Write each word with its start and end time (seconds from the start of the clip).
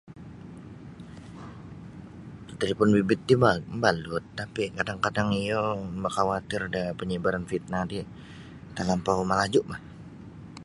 Talipon 2.59 2.89
bimbit 2.95 3.21
ti 3.27 3.33
ma 3.41 3.51
mabalut 3.71 4.23
tapi 4.39 4.61
kadang-kadang 4.77 5.29
iyo 5.41 5.61
makawatir 6.03 6.61
da 6.75 6.83
penyebaran 6.99 7.47
fitnah 7.51 7.83
ti 7.91 7.99
talampau 8.75 9.19
malaju 9.29 9.59
bah. 9.69 9.81